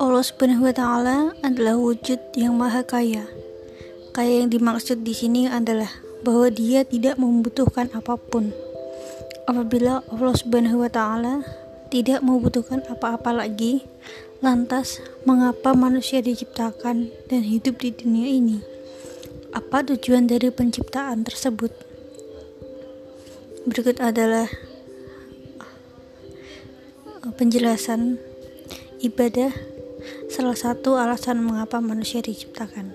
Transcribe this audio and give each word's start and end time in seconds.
Allah 0.00 0.24
Subhanahu 0.24 0.64
wa 0.64 0.74
taala 0.74 1.36
adalah 1.44 1.76
wujud 1.76 2.16
yang 2.32 2.56
maha 2.56 2.80
kaya. 2.80 3.28
Kaya 4.16 4.40
yang 4.42 4.48
dimaksud 4.48 5.04
di 5.04 5.12
sini 5.12 5.44
adalah 5.44 5.92
bahwa 6.24 6.48
Dia 6.48 6.88
tidak 6.88 7.20
membutuhkan 7.20 7.92
apa 7.92 8.16
pun. 8.16 8.52
Apabila 9.44 10.00
Allah 10.08 10.34
Subhanahu 10.36 10.84
wa 10.84 10.90
taala 10.90 11.44
tidak 11.92 12.24
membutuhkan 12.24 12.80
apa-apa 12.88 13.44
lagi, 13.44 13.84
lantas 14.40 15.04
mengapa 15.28 15.76
manusia 15.76 16.24
diciptakan 16.24 17.12
dan 17.28 17.42
hidup 17.44 17.76
di 17.82 17.92
dunia 17.92 18.28
ini? 18.30 18.58
Apa 19.52 19.84
tujuan 19.84 20.30
dari 20.30 20.48
penciptaan 20.48 21.28
tersebut? 21.28 21.74
Berikut 23.68 24.00
adalah 24.00 24.48
penjelasan 27.36 28.16
ibadah 29.04 29.52
salah 30.32 30.56
satu 30.56 30.96
alasan 30.96 31.42
mengapa 31.44 31.78
manusia 31.82 32.24
diciptakan. 32.24 32.92